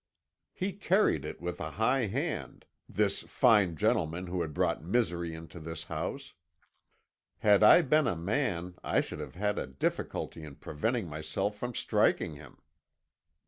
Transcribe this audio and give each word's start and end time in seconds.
"He 0.51 0.73
carried 0.73 1.25
it 1.25 1.39
with 1.41 1.61
a 1.61 1.69
high 1.77 2.07
hand, 2.07 2.65
this 2.89 3.21
fine 3.21 3.75
gentleman 3.75 4.25
who 4.25 4.41
had 4.41 4.51
brought 4.51 4.83
misery 4.83 5.35
into 5.35 5.59
this 5.59 5.83
house; 5.83 6.33
had 7.37 7.61
I 7.61 7.83
been 7.83 8.07
a 8.07 8.15
man 8.15 8.73
I 8.83 9.01
should 9.01 9.19
have 9.19 9.35
had 9.35 9.59
a 9.59 9.67
difficulty 9.67 10.43
in 10.43 10.55
preventing 10.55 11.07
myself 11.07 11.55
from 11.55 11.75
striking 11.75 12.33
him. 12.33 12.57